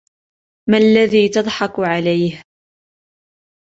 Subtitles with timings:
[0.69, 2.41] ما الذي تصحك عليه؟